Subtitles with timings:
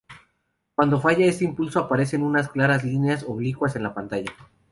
[0.73, 4.31] Cuando falla este impulso, aparecen unas claras líneas oblicuas en la pantalla.